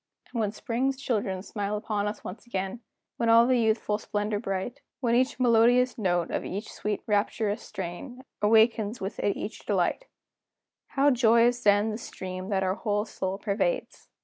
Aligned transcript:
And 0.33 0.39
when 0.39 0.51
spring's 0.51 0.97
children 0.99 1.43
smile 1.43 1.77
upon 1.77 2.07
us 2.07 2.23
once 2.23 2.47
again, 2.47 2.79
When 3.17 3.29
all 3.29 3.45
the 3.45 3.59
youthful 3.59 3.99
splendor 3.99 4.39
bright, 4.39 4.81
When 4.99 5.13
each 5.13 5.39
melodious 5.39 5.95
note 5.95 6.31
of 6.31 6.43
each 6.43 6.73
sweet 6.73 7.03
rapturous 7.05 7.61
strain 7.61 8.23
Awakens 8.41 8.99
with 8.99 9.19
it 9.19 9.37
each 9.37 9.63
delight: 9.67 10.07
How 10.87 11.11
joyous 11.11 11.61
then 11.61 11.91
the 11.91 11.99
stream 11.99 12.49
that 12.49 12.63
our 12.63 12.73
whole 12.73 13.05
soul 13.05 13.37
pervades! 13.37 14.07